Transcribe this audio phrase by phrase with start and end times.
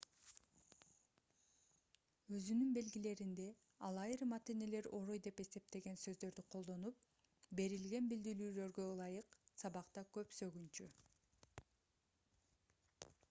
[2.37, 3.43] өзүнүн белгилеринде
[3.89, 7.05] ал айрым ата-энелер орой деп эсептеген сөздөрдү колдонуп
[7.61, 10.89] берилген билдирүүлөргө ылайык сабакта көп сөгүнчү